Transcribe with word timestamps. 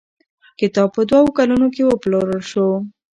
کتاب 0.59 0.89
په 0.95 1.01
دوو 1.09 1.35
کلونو 1.37 1.67
کې 1.75 1.83
وپلورل 1.85 2.41
شو. 2.51 2.67